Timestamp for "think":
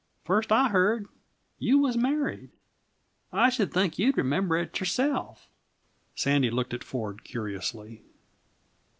3.71-3.99